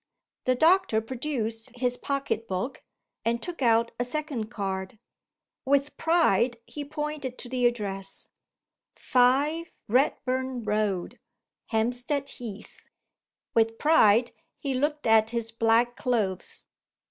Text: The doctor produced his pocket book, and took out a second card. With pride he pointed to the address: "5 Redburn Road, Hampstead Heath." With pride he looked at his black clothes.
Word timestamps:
The 0.45 0.55
doctor 0.55 0.99
produced 0.99 1.75
his 1.77 1.95
pocket 1.95 2.47
book, 2.47 2.81
and 3.23 3.39
took 3.39 3.61
out 3.61 3.91
a 3.99 4.03
second 4.03 4.49
card. 4.49 4.97
With 5.63 5.95
pride 5.95 6.57
he 6.65 6.83
pointed 6.83 7.37
to 7.37 7.47
the 7.49 7.67
address: 7.67 8.29
"5 8.95 9.71
Redburn 9.87 10.63
Road, 10.63 11.19
Hampstead 11.67 12.29
Heath." 12.29 12.83
With 13.53 13.77
pride 13.77 14.31
he 14.57 14.73
looked 14.73 15.05
at 15.05 15.29
his 15.29 15.51
black 15.51 15.95
clothes. 15.95 16.65